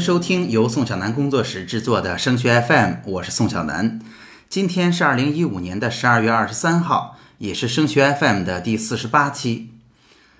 [0.00, 4.00] 收听由宋小南工作室制作的升学 FM，我是宋小南。
[4.48, 9.68] 今天是二零一五年的十二月二十三号，也是升学 FM 的第四十八期。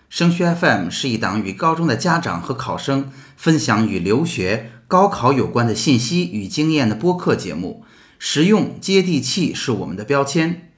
[0.09, 7.85] 升学 FM 是一档与高中的家长和考生分享与留学、高考有关的信息与经验的播客节目，
[8.18, 10.71] 实用接地气是我们的标签。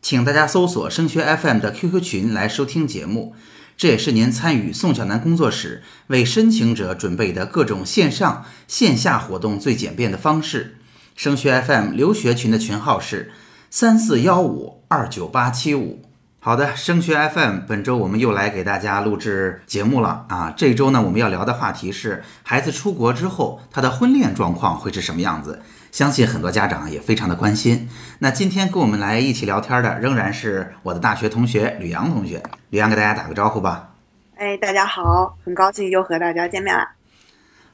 [0.00, 3.34] 请大家搜索升学 FM 的 QQ 群来收听节目。
[3.76, 10.78] 这也是您参与宋小南工作室为申请者准备的各种线上、线下活动最简便的方式。
[11.16, 13.32] 升学 FM 留学群的群号是
[13.70, 16.02] 三四幺五二九八七五。
[16.44, 20.52] 好的，升学 FM 本周我们又来给大家录制节目了啊！
[20.56, 25.62] 这周呢，我们要聊的话题是孩子出国之后他的婚恋状况会是什么样子。
[25.92, 27.86] 相信很多家长也非常的关心。
[28.20, 32.42] 那今天跟我们来一起聊天的仍然是我的大学同学吕阳同学。
[32.70, 33.90] 吕阳给大家打个招呼吧。
[34.36, 36.82] 哎，大家好，很高兴又和大家见面了。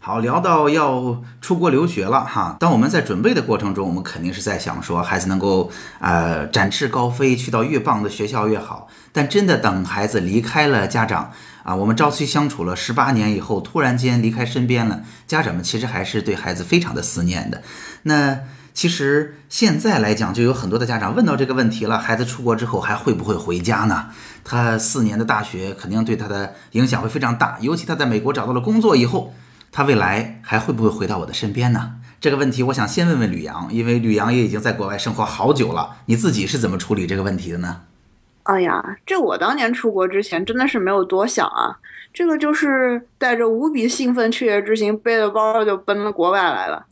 [0.00, 2.56] 好，聊到要出国留学了哈。
[2.58, 8.88] 当我们在准备的过程中，我们肯定是在想说，孩子能够呃展翅高飞，去到越棒的学校越好。
[9.12, 11.32] 但真的等孩子离开了家长
[11.64, 17.60] 啊，我们朝夕相处了十八年以后，突然间离开身边了，家长们其实还是对孩子非常的思念的。
[18.02, 18.40] 那
[18.72, 24.06] 其实现在来讲，就有很多的家长问到这个问题了：孩子出国之后还会不会回家呢？
[24.44, 29.34] 他四年的大学肯定对他的影响会非常大，尤其他在美国找到了工作以后。
[29.70, 31.96] 他未来还会不会回到我的身边呢？
[32.22, 35.98] 这个问题，我想先问问吕阳，因为吕阳也已经在国外生活好久了。
[36.06, 37.82] 你自己是怎么处理这个问题的呢？
[38.44, 41.76] 哎呀，这我当年出国之前真的是没有多想啊，
[42.14, 46.86] 这个就是带着无比兴奋、雀跃之心，背着包就奔了国外来了，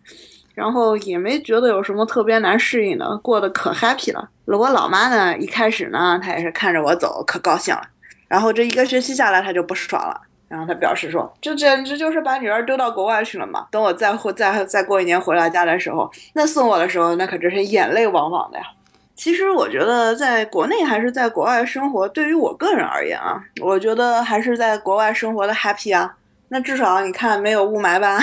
[0.57, 4.27] 然后也没觉得有什么特别难适应的，过得可 happy 了。
[4.47, 7.83] 我老妈呢，一开始呢，她也是看着我走，可高兴了，
[8.27, 10.19] 然后这一个学期下来，她就不爽了。
[10.49, 13.67] 然后她表示说：“这简直就是把女儿丢到国外去了嘛！
[13.71, 18.65] 等我再回再再过一年回到家的时候，那送我的时候，那可真是眼泪汪汪的呀。”
[19.15, 26.15] 其实我觉得，在国内还是在国外生活，对于我个人而言啊，我觉得还是在国外生活的 happy 啊。
[26.49, 28.19] 那至少你看没有雾霾吧。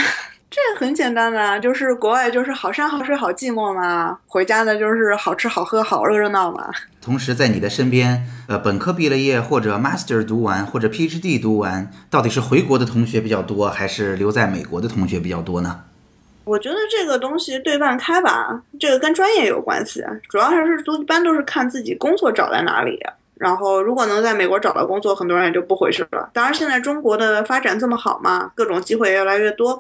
[0.53, 6.69] 这很简单的，就是国外就是好山好水好寂寞嘛，回家的就是好吃好喝好热闹嘛。
[7.01, 15.79] 同时在你的身边，呃，本科毕了业或者 master 读完或者 PhD 读完，到底是回国的同学比较多，还是留在美国的同学比较多呢？
[16.43, 22.99] 我觉得这个东西对半开吧，这个跟专业有关系，主要还是都一般都是看自己工作找在哪里。
[23.35, 26.29] 然后，如果能在美国找到工作，很多人也就不回去了。
[26.31, 29.77] 当然，现在中国的发展这么好嘛，各种机会越来越多。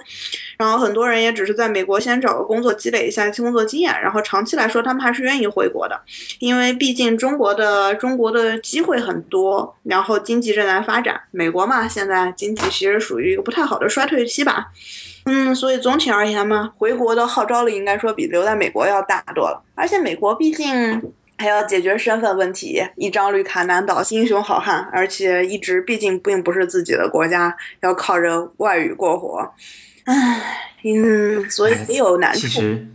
[0.57, 3.93] 然后，很多人也只是在美国先找个工作，积累一下工作经验。
[4.01, 6.01] 然后，长期来说，他们还是愿意回国的，
[6.39, 11.21] 因为毕竟中国的中国的机会很多，然后经济正在发展。
[11.31, 14.71] 美国嘛，现在经济其实属于一个不太好的衰退期吧。
[15.25, 19.61] 嗯，所以总体而言嘛，回国的号召力应该说比留在美国要大多了。
[19.75, 21.13] 而且，美国毕竟。
[21.43, 29.53] 还要解决身份问题，一张绿卡难倒英雄好汉，而且一直毕竟并不是自己的国家，要靠着外语过活，
[30.05, 32.39] 唉，嗯，所以也有难处。
[32.39, 32.87] 其实，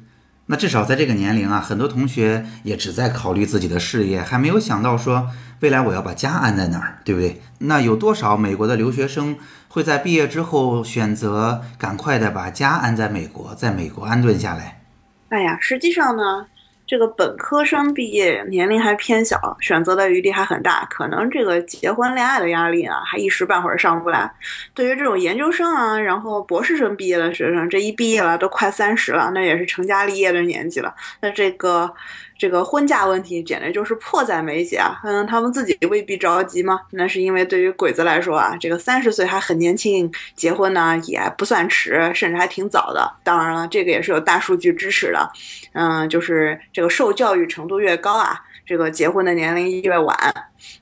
[0.46, 5.28] 那至少在这个年龄啊，很多同学也只在考虑自己的事业，还没有想到说
[5.60, 7.42] 未来我要把家安在哪儿，对不对？
[7.58, 9.36] 那有多少美国的留学生
[9.68, 14.80] 会在毕业之后选择赶快的把家安在美国，在美国安顿下来？
[15.28, 16.46] 哎呀，实际上呢。
[16.88, 24.28] 这个本科生毕业年龄还偏小，选择的余地还很大，可能这个结婚恋爱的压力啊，还一时半会儿上不来。
[24.72, 31.94] 对于这种研究生啊，然后博士生毕业的学生，这一毕业了都快三十了，那也是成家立业的年纪了，那这个。
[32.38, 35.00] 这个婚嫁问题简直就是迫在眉睫啊！
[35.02, 36.80] 嗯，他们自己未必着急吗？
[36.92, 43.12] 那是因为对于鬼子来说啊，这个三十岁还很年轻，结婚呢也不算迟，甚至还挺早的。
[43.24, 45.28] 当然了，这个也是有大数据支持的。
[45.72, 48.40] 嗯，就是这个受教育程度越高啊。
[48.68, 50.14] 这个结婚的年龄越晚，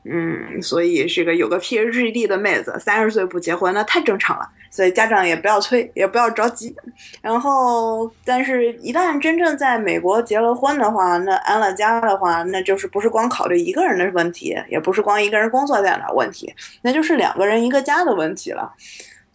[0.02, 4.48] 嗯，所以这个有个 PhD 的妹子三十岁不结婚，那太正常了。
[4.68, 6.74] 所以家长也不要催，也不要着急。
[7.22, 16.52] 然后，但是一旦真正在美国结了婚的话，那安了家的话，那就是不是光考虑一个人的问题，也不是光一个人工作在哪问题，
[16.82, 18.70] 那就是两个人一个家的问题了。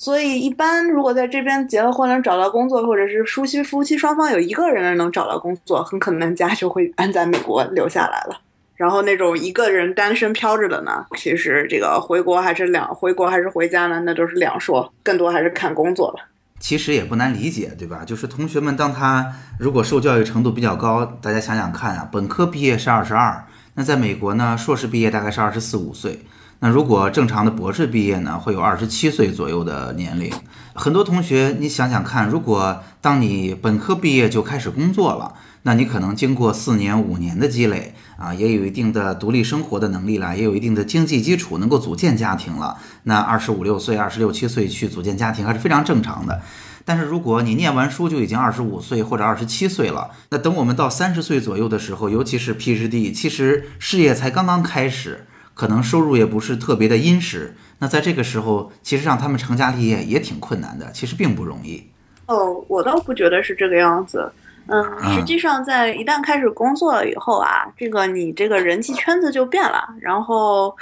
[0.03, 8.41] 所以，一般如果在这边结了婚能找到工作，或者是夫妻夫妻双方有一个人能找到工作，很可能家就会安在美国留下来了。
[8.75, 16.27] 然后那种一个人单身飘着的呢，其实这个回国还是两回国还是回家呢，那都是两说，更多还是看工作了。
[16.59, 18.03] 其实也不难理解，对吧？
[18.03, 23.45] 就是同学们当他如果受教育程度比较高，大家想想看啊，本科毕业是二十二，
[23.75, 26.21] 那在美国呢，硕士毕业大概是二十四五岁。
[26.63, 30.31] 那如果正常的博士毕业呢，会有二十七岁左右的年龄。
[30.75, 42.77] 很多同学，你想想看，如果当你本科毕业就开始工作了，那你可能经过四年、五年的积累啊，也有一定的独立生活的能力了，也有一定的经济基础，能够组建家庭了。
[43.05, 46.43] 那二十五六岁、二十六七岁去组建家庭还是非常正常的。
[46.85, 55.25] 但是如果你念完书就已经二十五岁或者二十七岁了，那等我们到三十岁左右的时候，尤其是 PhD，其实事业才刚刚开始。
[55.61, 61.87] 可能收入也不是特别的殷实，那在这个时候，其实让他们成家立业也挺困难的，其实并不容易。
[62.25, 64.33] 哦，我倒不觉得是这个样子。
[64.65, 70.75] 嗯，实际上在一旦开始工作了以后啊，这个你这个人际圈子就变了，然后。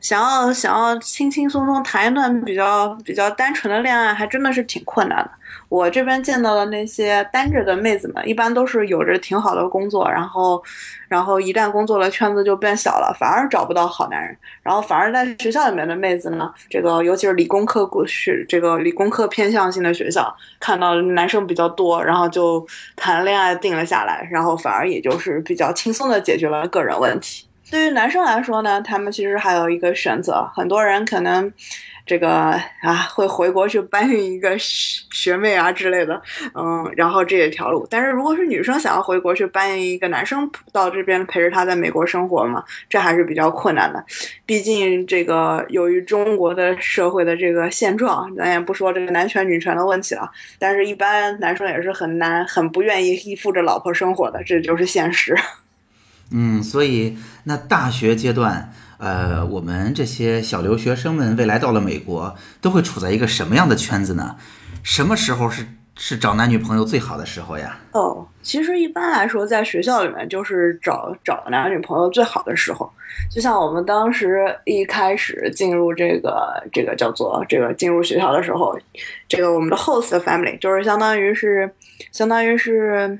[0.00, 5.30] 想要想要轻轻松松谈一段比较比较单纯的恋爱，还真的是挺困难的。
[5.68, 10.62] 我这边见到的那些单着的妹子们，一般都是有着挺好的工作，然后，
[11.08, 14.36] 然后一旦工作了，圈子就变小了，反而找不到好男人。
[14.62, 22.66] 然后反而在学校里面的妹子呢，这个尤其是理工科过去，这个理工科偏向性的学校，看到男生比较多，然后就
[22.96, 27.46] 谈恋爱定了下来，然后反而也就是比较轻松的解决了个人问题。
[27.70, 30.44] 对于男生来说呢，他们其实还有一个选择。
[30.54, 31.50] 很多人可能，
[32.04, 32.28] 这个
[32.82, 36.20] 啊会回国去搬运一个学妹啊之类的，
[36.54, 37.86] 嗯，然后这一条路。
[37.88, 44.04] 但是如果是女生想要回国去搬运一个男生到这边陪着他在美国生活嘛，这还是比较困难的。
[44.44, 50.28] 毕竟这个由于中国的社会的这个现状，咱也不说这个男权女权的问题了，
[50.58, 55.36] 但是一般男生也是很难、很不愿意依附着老婆生活的，这就是现实。
[56.32, 64.36] 嗯，所以那大学阶段，呃，我们这些小留学生们未来到了美国，都会处在一个什么样的圈子呢？
[64.82, 65.66] 什么时候是
[65.96, 67.76] 是找男女朋友最好的时候呀？
[67.92, 72.90] 哦，其实一般来说，在学校里面就是找找男女朋友最好的时候。
[73.28, 78.78] 就像我们当时一开始进入这个这个叫做这个进入学校的时候，
[79.28, 81.70] 这个我们的 host family 就是相当于是
[82.12, 83.18] 相当于是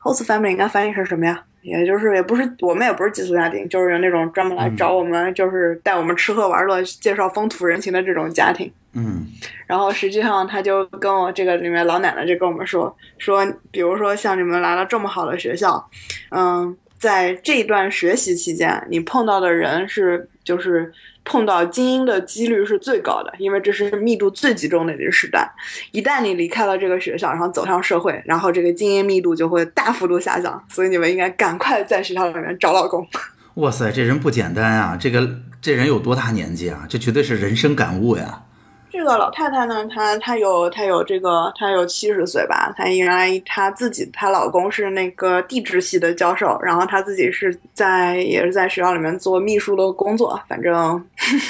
[0.00, 1.44] host family 应该翻译成什么呀？
[1.62, 8.70] 也就是也不是我们也不是寄宿家庭，就是有那种专门来找我们，就是带我们吃喝玩乐、介绍风土人情的这种家庭。
[8.92, 9.26] 嗯，
[9.66, 15.88] 然后实际上他就跟我这个里面老奶奶就跟我们说说，比如说像你们来了这么好的学校，
[16.30, 20.92] 嗯，在这段学习期间，你碰到的人是就是。
[21.24, 25.48] 碰到精英的几率是最高的，因为这是密度最集中的一个时代。
[25.92, 30.62] 一旦你离开了这个学校，然后走上社会，然后这个精英密度就会大幅度下降。
[30.68, 33.06] 所以你们应该赶快在学校里面找老公。
[33.54, 34.96] 哇塞，这人不简单啊！
[34.98, 35.28] 这个
[35.60, 36.86] 这人有多大年纪啊？
[36.88, 38.44] 这绝对是人生感悟呀。
[38.92, 51.02] 这个老太太呢，她她有她有这个她有七十岁吧，她原来她自己她老公是那个地质系的教授，然后她自己是在也是在学校里面做秘书的工作，反正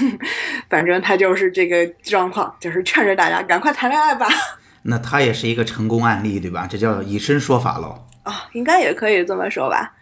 [0.71, 4.29] 反正她就是这个状况，就是劝着大家赶快谈恋爱吧。
[4.85, 6.69] 那她也是一个成功案例，对吧？
[6.71, 8.05] 这叫以身说法喽。
[8.23, 9.93] 啊，应该也可以这么说吧。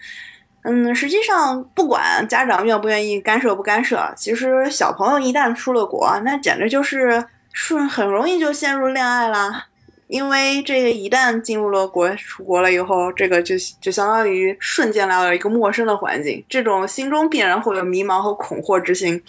[0.62, 9.66] 嗯，实际上不管家长愿不愿意干涉不干涉，其实小朋友一旦出了国，那简直就是顺很容易就陷入恋爱啦。
[10.06, 19.22] 因为这个一旦进入了国出国了以后，这个就就相当于瞬间来到了一个陌生的环境，这种心中必然会有迷茫和恐惑之心。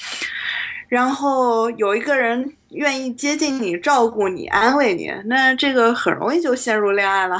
[0.88, 7.40] 然后有一个人愿意接近你、照顾你、安慰你，那这个很容易就陷入恋爱了。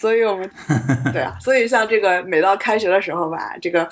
[0.00, 0.50] 所以我们
[1.12, 3.86] 对啊，所以像这个每到开学的时候吧，这个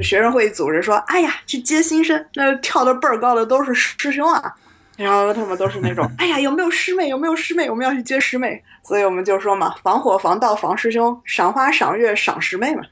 [0.00, 4.52] 学生会组织说：“哎呀，去接新生，那跳的倍儿高的都是师兄啊。”
[4.98, 7.08] 然后他们都是那种：“哎呀，有没有师妹？
[7.08, 7.70] 有没有师妹？
[7.70, 12.82] 我们要去接师妹。”所以我们就说嘛：“防火防盗防师兄，赏花赏月赏师妹嘛。”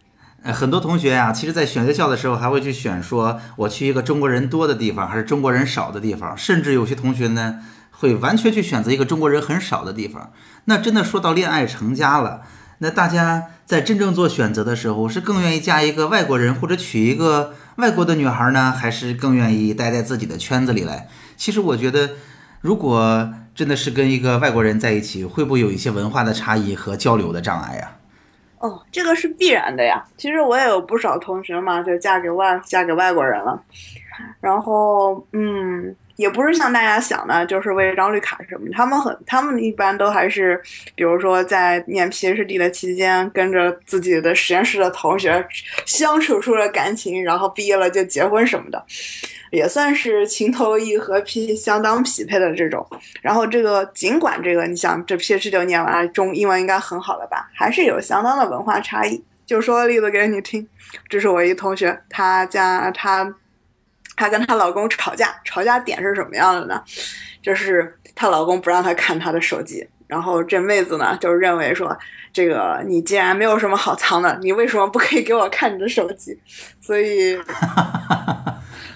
[0.45, 7.59] 呃，很多同学呀，其实在选学校的时候还会去选说：“我去一个中国人多的地方，还是中国人少的地方？”甚至有些同学呢，
[8.03, 10.33] 会完全去选择一个中国人很少的地方。
[10.65, 12.43] 那真的说到恋爱成家了，
[12.79, 21.07] 那大家在真正做选择的时候，是更愿意嫁一个外国人或者娶一个外国的女孩呢，还是更愿意待在自己的圈子里来？
[21.37, 22.11] 其实我觉得，
[22.61, 27.93] 如果真的是跟一个外国人在一起，会不会有一些文化的差异和交流的障碍呀？
[28.59, 30.05] 哦，这个是必然的呀。
[30.17, 33.63] 其实我也有不少同学嘛，就嫁给外嫁给外国人了，
[34.41, 35.95] 然后嗯。
[36.17, 38.69] 也不是像大家想的，就是为了张绿卡什么。
[38.73, 40.61] 他们很，他们一般都还是，
[40.95, 45.47] 比如说在念 PhD 的期间，跟着自己的实验室的同学
[45.87, 48.85] 相处出了感情，然后毕业了就结婚什么的，
[49.51, 52.87] 也算是情投意合、匹相当匹配的这种。
[53.21, 59.25] 然后这个尽管这个，你想这 PhD 念完，中英文应该很好了吧，还是有相当的文化差异。
[59.45, 60.67] 就说个例子给你听，
[61.09, 63.35] 这是我一同学，他家他。
[64.17, 66.83] 她跟她老公吵架，吵架点是什么样的呢？
[67.43, 71.97] 就是她老公不让她看她的手机，然后这妹子呢就认为说，
[72.33, 76.39] 这个你既然没有什么好藏的，你为什么不可以给我看你的手机？
[76.81, 77.39] 所以。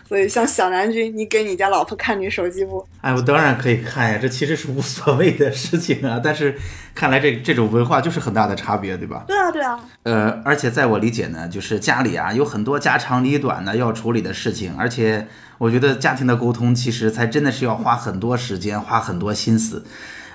[0.08, 2.86] 所以，像小南君，你给你家老婆看你手机不？
[3.00, 6.20] 哎，我当然可以看呀，这其实是无所谓的事情啊。
[6.22, 6.56] 但是，
[6.94, 9.24] 看来这这种文化就是很大的差别，对吧？
[9.26, 9.80] 对啊，对啊。
[10.04, 15.26] 呃，而且在我理解呢，就是家里啊有很多家长里短的要处理的事情，而且
[15.58, 19.84] 我觉得家庭的沟通其实才真的是要花很多时间，花很多心思。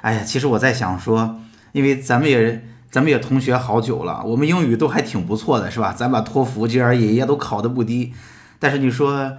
[0.01, 1.39] 哎呀，其实我在想说，
[1.71, 5.95] 因为咱们也咱们也同学好久了，我们英语都还挺不错的，是吧？
[5.97, 8.11] 咱把托福、GRE 也都考得不低，
[8.59, 9.31] 但是你说。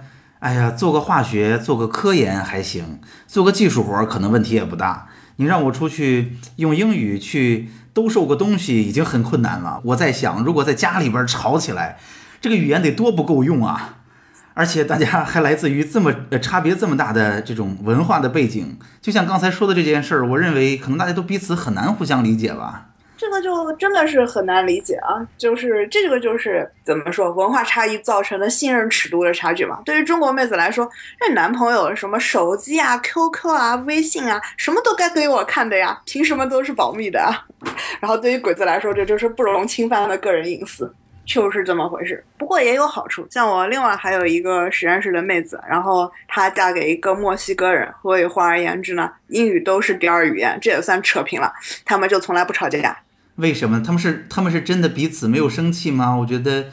[0.43, 5.07] 哎呀，做个化学，做个科研还行，做个技术活可能问题也不大。
[5.37, 9.79] 你让我出去用英语去兜售个东西，已经很困难了。
[9.85, 11.97] 我在想，如果在家里边吵起来，
[12.41, 13.99] 这个语言得多不够用啊！
[14.53, 22.89] 而且大家还来自于这么差别这么大的这种文化的背景，就像刚才说的这件事儿，我认为可能大家都彼此很难互相理解吧。
[23.23, 25.25] 这个就真的是很难理解啊！
[25.37, 29.81] 就是这个就是怎么说，文化差异造成的信任尺度的差距嘛。
[29.85, 30.87] 对于中国妹子来说，
[31.17, 37.21] 这男朋友什么手机啊、QQ 啊、微信啊，什么都该给我看的呀，凭什么都是保密的？
[37.21, 37.45] 啊
[38.01, 40.93] 然后对于鬼子来说，这就是不容侵犯的个人隐私，
[41.25, 42.21] 就是这么回事。
[42.37, 51.53] 不过也有好处，像我另外还有一个实验室的妹子，然后她嫁给一个墨西哥人，所以换而言之呢，英语都是第二语言，这也算扯平了。
[51.85, 52.97] 他们就从来不吵架。
[53.35, 56.15] 为什么他们是他们是真的彼此没有生气吗？
[56.15, 56.65] 我觉得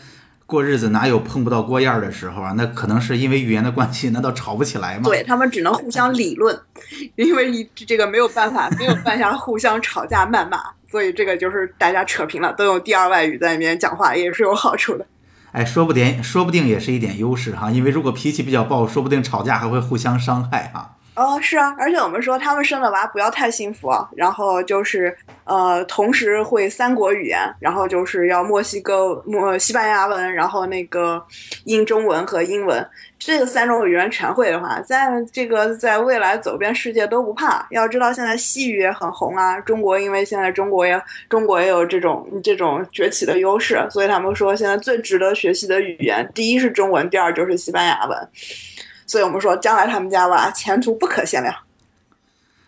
[0.45, 2.53] 过日子哪有碰不到锅沿儿的时候啊？
[2.57, 5.05] 那可能是因为语言的关系，难道吵不起来吗？
[5.05, 6.61] 对他们只能互相理论，
[7.17, 10.59] 因为这个没有办法，没有办法互相吵架谩骂，
[10.91, 15.07] 所以这个就是大家扯平了，都用第二外语在里面讲话也是有好处的。
[15.53, 20.97] 哎，说不定说不定也是一点优势哈，因为如果脾气比较暴，说不定吵架还会互相伤害哈。
[21.17, 25.15] 哦，是啊，而且我们说他们生的娃不要太幸福，然后就是
[25.45, 31.23] 呃，同时会三国语言，然后就是要墨西哥墨西班牙文，然后那个
[31.65, 32.89] 英中文和英文，
[33.19, 37.67] 这三种语言全会的话，在这个在未来走遍世界都不怕。
[37.71, 40.99] 要知道现在西语也很红啊，中国因为现在中国也
[41.29, 48.29] 中国也有这种这种崛起的优势，所以他们说现在最值得学习的语言，第一是中文，第二就是西班牙文。
[49.11, 51.53] 所以我们说，将来他们家娃前途不可限量。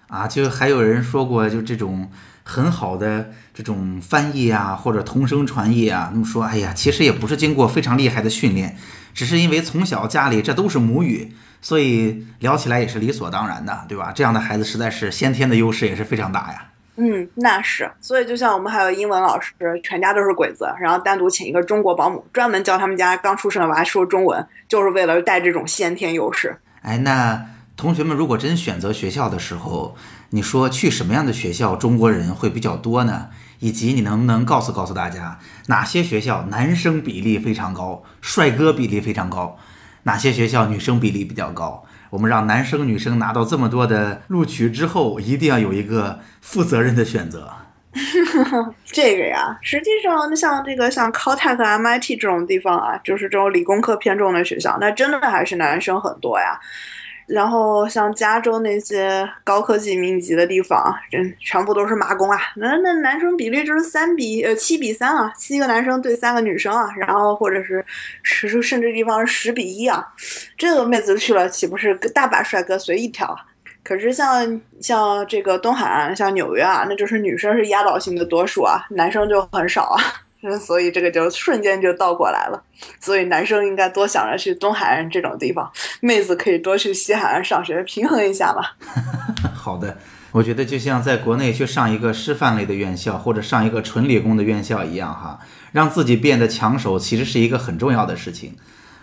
[0.09, 2.11] 啊，就还有人说过，就这种
[2.43, 8.77] 很好的这种翻译啊，或者同声传译啊，那么说，哎呀，其实也不是经过非常厉害的训练，
[9.15, 14.11] 只是因为从小家里这都是母语，所以聊起来也是理所当然的，对吧？
[14.13, 16.72] 这样的孩子实在是先天的优势也是非常大呀。
[16.97, 26.55] 嗯，那是，所以就像我们还有英文老师，全家都是鬼子，然后单独请一个中国保姆，专门教他们家刚出生的娃说中文，就是为了带这种先天优势。
[26.83, 27.47] 哎，那
[27.77, 29.97] 同学们如果真选择学校的时候，
[30.31, 33.29] 你说去什么样的学校中国人会比较多呢？
[33.61, 39.57] 以及你能不能告诉告诉大家，哪些学校男生比例非常高，帅哥比例非常高，
[40.03, 41.85] 哪些学校女生比例比较高？
[42.13, 47.51] 我们让男生女生拿到这么多的录取之后，一定要有一个负责任的选择。
[48.85, 56.61] 这个呀，实际上像这个像 Caltech、MIT 这种地方啊，就是这种理工科偏重的学校，那真的还是男生很多呀。
[57.33, 62.39] 然后像加州那些高科技密集的地方，真全部都是麻工啊。
[62.57, 66.87] 那那男生比例就是三比呃七比三啊，七个男生对三个女生啊。
[66.97, 67.85] 然后或者是
[68.23, 70.07] 十甚至地方十比一啊，
[70.59, 73.47] 这个妹子去了岂不是大把帅哥随意挑啊？
[73.83, 80.01] 可是像像这个东海岸，像纽约啊，那就是女生是压倒性的多数啊，男生就很少啊。
[80.61, 82.63] 所以这个就瞬间就倒过来了，
[83.01, 85.71] 所以男生应该多想着去东海岸这种地方，
[86.01, 88.77] 妹子可以多去西海岸上学，平衡一下吧。
[89.55, 89.99] 好的，
[90.33, 95.39] 我觉得就像在国内去上一个师范类的院校，或者上一个纯理工的院校一样哈，
[95.71, 98.57] 让自己变得抢手，其实是一个很重要的事情。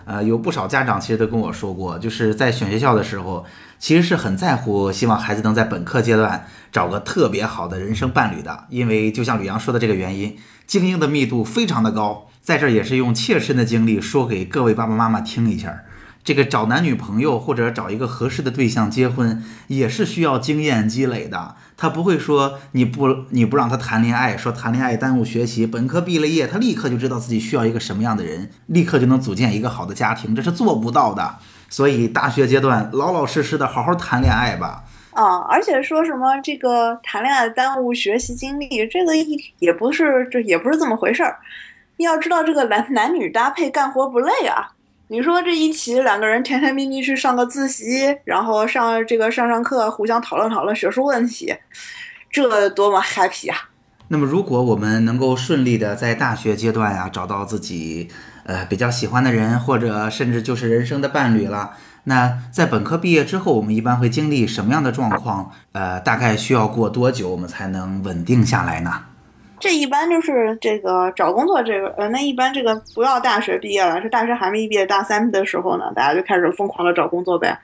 [0.10, 3.46] 呃，有不少家长其实都跟我说过，就是在选学校的时候，
[3.78, 10.36] 其实是很在乎，希望孩子能在本科阶段找个特别好的人生伴侣的，因为就像吕阳说的这个原因。
[10.66, 15.84] 精英的密度非常的高，在这也是用切身的经历说给各位爸爸妈妈听一下。
[16.30, 21.56] 这个找男女朋友或者找一个合适的对象结婚，也是需要经验积累的。
[21.76, 25.66] 他不会说你不你不让他谈恋爱，说谈恋爱耽误学习。
[25.66, 31.38] 本科毕了业，他立刻就知道自己需要一个什么样的人，立刻就能组建一个好的家庭，这是做不到的。
[31.68, 34.84] 所以大学阶段老老实实的好好谈恋爱吧。
[35.16, 41.40] 啊，而且说什么这个谈恋爱耽误学习精力，这个一也不是，这也不是这么回事儿。
[41.98, 44.74] 要知道，这个男男女搭配干活不累啊。
[45.12, 51.52] 你说这一起两个人甜甜蜜蜜去上个自习，然后上这个上上课，互相讨论讨论学术问题，
[52.30, 53.58] 这多么 happy 啊！
[54.10, 58.08] 那么，如果我们能够顺利的在大学阶段呀找到自己
[58.44, 61.72] 呃比较喜欢的人，或者甚至就是人生的伴侣了，
[62.04, 65.52] 那在本科毕业之后，我们一般会经历什么样的状况？
[65.72, 69.06] 呃，大概需要过多久我们才能稳定下来呢？
[69.60, 77.58] 这一般就是这个找工作这个呃，那一般这个不要大学毕业了，是大学还没毕业大三的时候呢，大家就开始疯狂的找工作呗。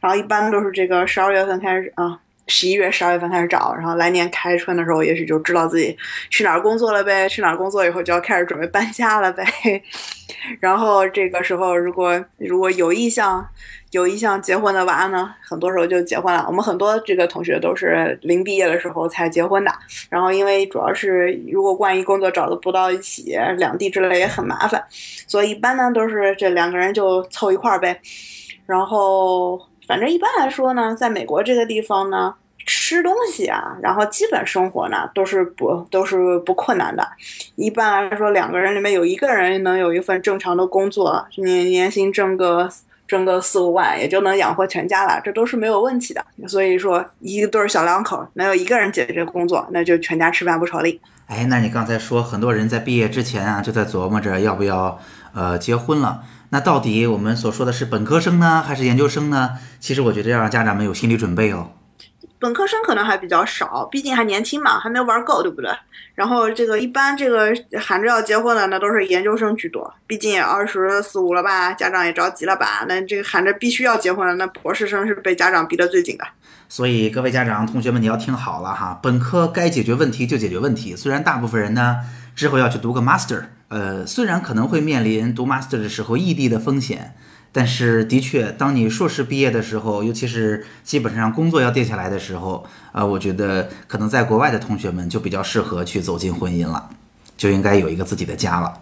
[0.00, 5.96] 然后一般都是这个十二月份开始啊，十一月、十二月份开始找，然后来年开春的时候，也许就知道自己
[6.30, 7.28] 去哪儿工作了呗。
[7.28, 9.44] 去哪儿工作以后，就要开始准备搬家了呗。
[10.60, 13.46] 然后这个时候，如果如果有意向。
[13.92, 16.42] 有意向结婚的娃呢，很多时候就结婚了。
[16.48, 19.70] 我们很多这个同学都是临毕业的时候才结婚的。
[20.08, 24.82] 然后因为主要是如果万一工作找的不到一起，两地之类也很麻烦，
[25.26, 28.00] 所以一般呢都是这两个人就凑一块儿呗。
[28.64, 32.34] 然后反正一般来说呢，在美国这个地方呢，
[32.64, 37.06] 吃东西啊，然后基本生活呢都是不都是不困难的。
[37.56, 42.70] 一般来说，两个人里面有一个人能有一份正常的工作，年年薪挣个。
[43.12, 46.24] 挣个四五万也就能养活全家了，这都是没有问题的。
[46.48, 50.98] 所以说，一对小两口没有一个人解决工作，那就全家吃饭不愁哩。
[51.26, 54.98] 哎，那你刚才说很多人在毕业之前啊，就在琢磨着要不要
[55.34, 56.22] 呃结婚了。
[56.48, 59.58] 那到底我们所说的是本科生呢，还是研究生呢？
[59.78, 61.68] 其实我觉得要让家长们有心理准备哦。
[62.42, 65.70] 本科生可能还比较少，毕竟还年轻嘛，还没玩够，对不对？
[66.16, 72.84] 然后这个一般这个喊着要结婚的，那都是研究生居多，毕竟也二十四五了吧，家长也着急了吧？
[72.88, 76.24] 那这个喊着必须要结婚的，那博士生是被家长逼得最紧的。
[76.68, 80.96] 所以各位家长、同学们，你要听好了哈，本科该解决问题就解决问题。
[80.96, 81.98] 虽然大部分人呢
[82.34, 87.14] 之后要去读个 master，呃，虽然可能会面临读 master 的时候异地的风险。
[87.54, 96.88] 但是，的确，当你硕士毕业的时候，尤其是基本上工作要定下来的时候，啊，我觉得可能在国外的同学们就比较适合去走进婚姻了，
[97.36, 98.72] 就应该有一个自己的家了。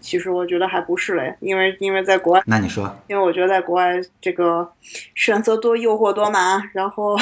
[0.00, 2.94] 其实我觉得还不是嘞，因为因为在国外，那你说？
[3.08, 4.70] 因为我觉得在国外这个
[5.14, 7.16] 选择多，诱惑多嘛，然后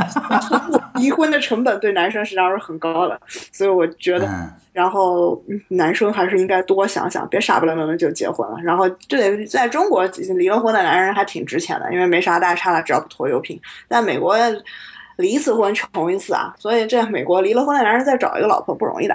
[0.96, 3.20] 离婚的成本对男生实际上是很高的，
[3.52, 4.28] 所以我觉得。
[4.72, 8.56] 然后男生还是应该多想想，别傻不愣登的就结婚了。
[8.62, 10.02] 然后对，在中国
[10.34, 13.60] 离了婚的男人还挺值钱的，因为没啥大差的，只要不拖油瓶。
[13.86, 14.34] 在美国，
[15.16, 19.14] 离一次婚穷一次啊，所以这美国离了婚的男人再找一个老婆不容易的。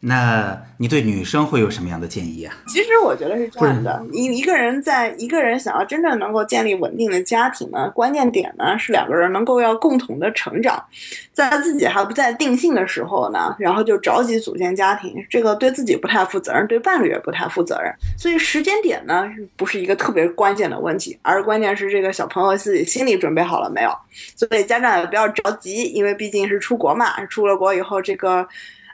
[0.00, 2.54] 那你对女生会有什么样的建议啊？
[2.68, 10.84] 其实我觉得是这样的，一一个人在一个人想要真正能够建立稳定的家庭呢，关键点呢是两个人能够要共同的成长，
[11.32, 17.92] 在自己还不在定性的时候呢，然后就着急组建家庭，这个对自己不太负责任，对伴侣也不太负责任。
[18.18, 19.24] 所以时间点呢
[19.56, 23.90] 不是一个特别关键的问题，而关键是这个小朋友自己心理准备好了没有。
[24.36, 28.46] 所以家长也不要着急，因为毕竟是出国嘛，出了国以后这个。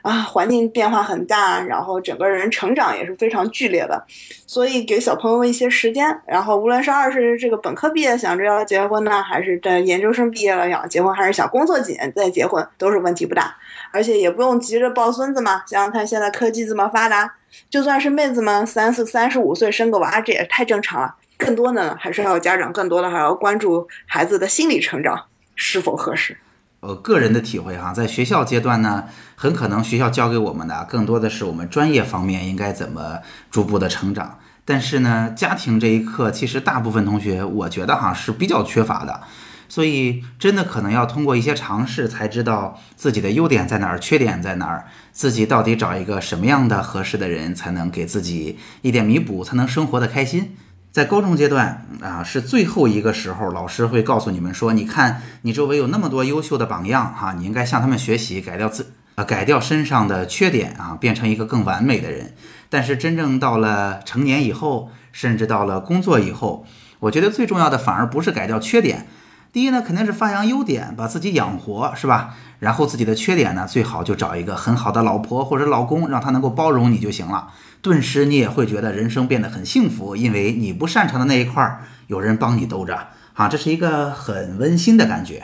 [0.03, 4.05] 啊，环境变化很大，然后整个人成长也是非常剧烈的，
[4.45, 6.05] 所以给小朋友一些时间。
[6.27, 13.55] 然后无论是二是这个本科毕业想着要结婚呢，还是在研究生毕业了想结婚，还是想工作几年再结婚，都是问题不大。
[13.91, 15.63] 而且也不用急着抱孙子嘛。
[15.65, 17.35] 想想看，现在科技这么发达，
[17.69, 21.15] 就算是妹子们三四三十五岁生个娃，这也太正常了。
[21.37, 26.37] 更多的还是要家长，更多的还要关注孩子的心理成长是否合适。
[26.83, 33.19] 呃，个人的体会哈，在学校阶段呢，很可能学校教给我们的更多的是我们专业方面应该怎么
[33.49, 34.37] 逐步的成长。
[34.65, 39.21] 但是呢，家庭这一课，其实大部分同学我觉得哈是比较缺乏的。
[39.69, 50.55] 所以真的可能要通过一些尝试，才知道自己的优点在哪儿，缺点在哪儿，自己到底找一个什么样的合适的人，才能给自己一点弥补，才能生活的开心。
[50.93, 62.35] 在高中阶段啊，是最后一个时候，老师会告诉你们说：“你看，你周围有那么多优秀的榜样哈，你应该向他们学习，改掉自啊改掉身上的缺点啊，变成一个更完美的人。”
[62.69, 66.63] 但是真正到了成年以后，甚至到了工作以后，
[66.99, 69.07] 我觉得最重要的反而不是改掉缺点，
[69.53, 72.33] 第一呢，肯定是发扬优点，把自己养活，是吧？
[72.57, 77.53] 然后自己的缺点呢，最好就找一个很好的老婆或者老公，让他能够包容你就行了。
[77.79, 85.43] 顿时你也会觉得人生变得很幸福，因为你不擅长的那一块儿有人帮你兜着，啊，这是一个很温馨的感觉。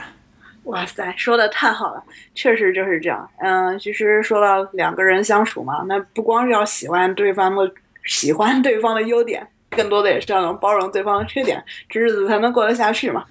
[0.64, 3.30] 哇塞，说的太好了，确实就是这样。
[3.38, 7.72] 嗯，其实说到两个人相处嘛，那不光是要喜欢对方的
[8.06, 13.24] 喜欢对方的优点，更多的也是要能包容对方的缺点，这日子才能过得下去嘛。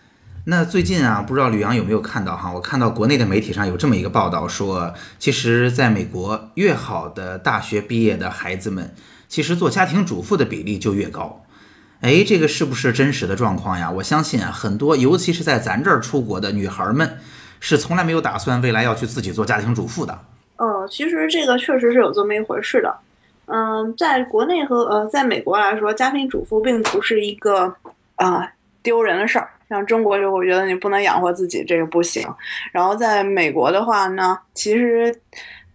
[0.50, 2.50] 那最近啊，不知道吕阳有没有看到哈？
[2.50, 8.94] 我看到国内的媒体上有这么一个报道，说其实在美国，越好的大学毕业的孩子们，
[9.28, 11.44] 其实做家庭主妇的比例就越高。
[12.00, 13.90] 哎，这个是不是真实的状况呀？
[13.90, 17.18] 我相信啊，很多尤其是在咱这儿出国的女孩们，
[17.60, 20.18] 是从来没有打算未来要去自己做家庭主妇的。
[20.56, 22.96] 呃，其实这个确实是有这么一回事的。
[23.44, 27.74] 嗯，在国内和呃，在美国来说，家庭主妇并不是一个
[28.14, 28.50] 啊
[28.82, 29.50] 丢人的事儿。
[29.68, 32.26] 像中国就我觉得你不能养活自己，这个不行。
[32.72, 35.14] 然后在美国的话呢，其实，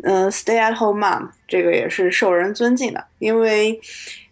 [0.04, 3.80] 嗯，stay at home mom 这个也是受人尊敬的，因为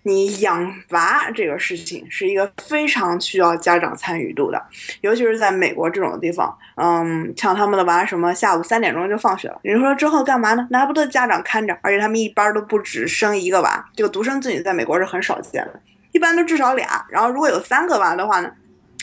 [0.04, 4.60] 你养娃这个事情是一个非常需要家长参与度的，
[5.02, 10.67] 尤其是在美国这种地方，嗯，像他们的娃什么下午三点钟就放学了，你说之后干嘛呢？
[10.71, 11.78] 那还不得家长看着？
[11.84, 15.80] 而且他们一般都不止生一个娃，这个独生子女在美国是很少见的，
[16.13, 17.06] 一般都至少俩。
[17.08, 18.52] 然后如果有三个娃的话呢？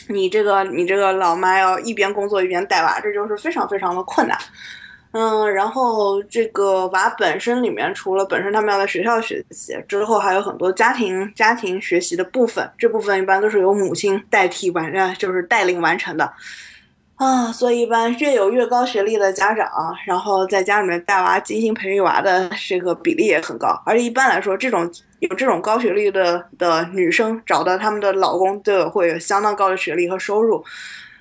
[0.09, 4.37] 你这个你这个老妈要一边工作一边带娃，这就是非常非常的困难。
[5.11, 16.31] 嗯，然后这个娃本身里面，除了本身他们要在学校学习之后，还有很多家庭家庭学习的部分，这部分一般都是由母亲代替完，就是带领完成的。
[17.15, 19.67] 啊，所以一般越有越高学历的家长，
[20.05, 23.81] 然后在家里面带娃、精心培育娃的这个比例也很高。
[23.85, 30.63] 而且一般来说，这种有这种高学历的的女生，找到他们的老公都有会有相当高的学历和收入。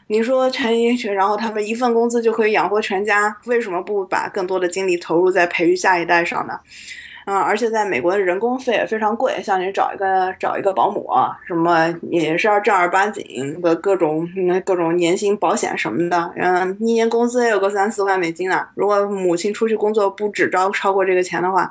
[0.07, 6.59] 你说全英学，然后他们一份工资就可以养活全家，为什么不把更多的精力投入在培育下一代上呢？
[7.29, 11.07] 嗯，而且在美国的人工费也非常贵，像你找一个找一个保姆，
[11.47, 14.27] 什么也是要正儿八经的各种
[14.65, 18.67] 各种年薪保险什么的，嗯，一年工资也有个三四万美金呢。
[18.75, 21.71] 如果母亲出去工作不只招超过这个钱的话，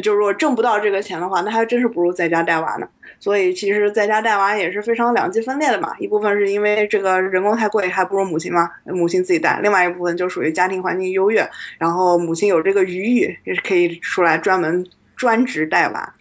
[0.00, 2.86] 就如果挣不到这个钱的话，那还真是不如在家带娃呢。
[3.24, 16.14] 所以其实在家带娃也是非常两极分裂的嘛，一部分是因为这个人工太贵，还不如母亲嘛，母亲自己带；另外一部分就属于家庭环境优越，然后母亲有这个余裕，也是可以出来专门专职带娃。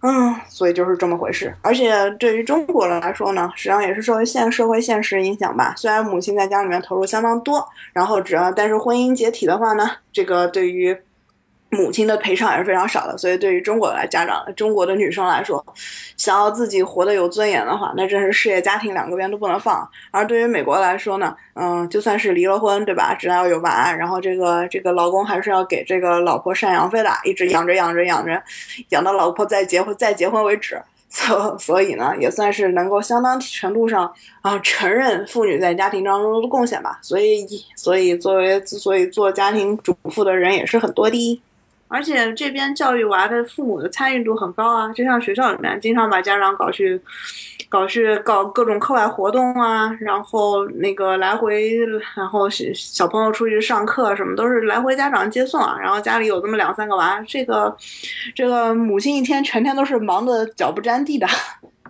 [0.00, 1.54] 嗯，所以就是这么回事。
[1.60, 5.74] 而且对于中国人来说呢，实际上也是受现社会现实影响吧。
[5.76, 10.96] 虽然母亲在家里面投入相当多，然后只要但是婚姻解体的话呢，这个对于。
[11.68, 15.64] 母亲的赔偿也是非常少的，所以对于中国来家长、中国的女生来说，
[16.16, 19.86] 想要自己活得有尊严的话，那真是事业家庭两个边都不能放。
[20.12, 23.14] 而对于美国来说呢，嗯，就算是离了婚，对吧？
[23.18, 28.40] 只要有娃，然后这个这个老公还是要给这个老婆赡养费的，一直养着养着养着，
[28.90, 30.80] 养到老婆再结婚再结婚为止。
[31.08, 36.98] 所 所以呢，也算是能够相当程度上啊承认妇女在家庭当中的贡献吧。
[37.02, 41.42] 所以所以作为所以做家庭主妇的人也是很多的。
[41.88, 47.00] 而且这边教育娃的父母的参与度很高啊，就像学校里面经常把家长搞去，
[47.68, 51.78] 搞去搞各种课外活动啊，然后那个来回，
[52.16, 57.76] 然后小小朋友出去上课什么都是来回家长接送啊，然后家里有这么两三个娃，这个
[58.34, 61.26] 这个母亲一天全天都是忙得脚不沾地的。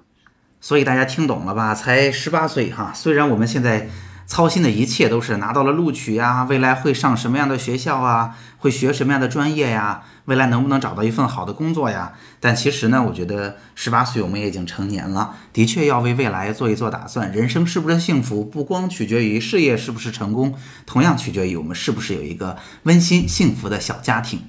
[0.61, 1.75] 所以大家听懂了吧？
[1.75, 3.89] 才十八岁哈，虽然我们现在。
[4.27, 12.13] 操心的一切都是拿到了录取呀，未来会上什么样的学校啊，会学什么样的专业呀，未来能不能找到一份好的工作呀？
[12.41, 17.31] 但其实呢，我觉得十八岁我们也已经成年了，的确要为未来做一做打算。
[17.33, 24.43] 人生是不是幸福，不光取决于事业是不是成功，同样取决于我们是不是有一个温馨幸福的小家庭。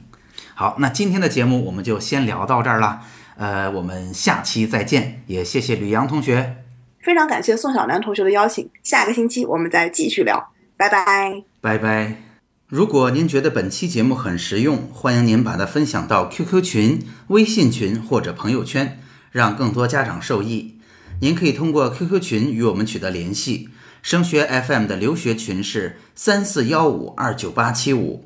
[0.56, 3.02] 好，那今天的节目我们就先聊到这儿了，
[3.38, 6.57] 呃，我们下期再见，也谢谢吕阳同学。
[7.08, 12.18] 非常感谢宋小楠同学的邀请，下个星期我们再继续聊，拜拜，拜拜。
[12.68, 19.00] 如果您觉得本期节目很实用，欢迎您把它分享到 QQ 群、微信群或者朋友圈，
[19.32, 20.82] 让更多家长受益。
[21.22, 23.70] 您可以通过 QQ 群与我们取得联系，
[24.02, 28.26] 升学 FM 的留学群是三四幺五二九八七五。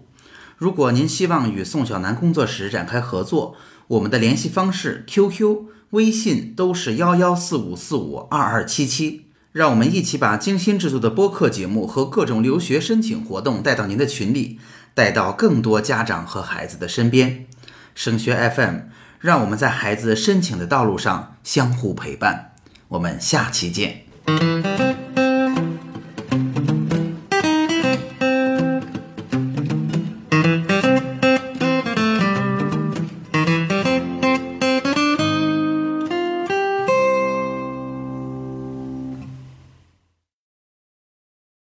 [0.58, 3.56] 如果您希望与宋小楠工作室展开合作，
[3.92, 5.70] 我们的联系方式 QQ。
[5.92, 14.58] 微信都是幺幺四五四五二二七七，让我们一起把精心制作的播客节目和各种留学申请活动带到您的群里，
[14.94, 17.46] 带到更多家长和孩子的身边。
[17.94, 18.76] 升学 FM，
[19.20, 22.54] 让我们在孩子申请的道路上相互陪伴。
[22.88, 24.06] 我们下期见。